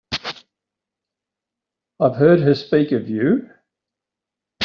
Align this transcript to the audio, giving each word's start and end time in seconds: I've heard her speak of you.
I've 1.99 2.15
heard 2.15 2.39
her 2.39 2.55
speak 2.55 2.91
of 2.91 3.07
you. 3.07 3.51